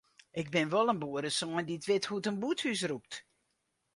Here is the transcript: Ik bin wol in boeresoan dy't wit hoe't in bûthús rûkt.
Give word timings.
Ik 0.41 0.47
bin 0.53 0.71
wol 0.73 0.91
in 0.93 1.01
boeresoan 1.03 1.65
dy't 1.67 1.87
wit 1.89 2.05
hoe't 2.07 2.29
in 2.29 2.39
bûthús 2.41 2.81
rûkt. 2.89 3.13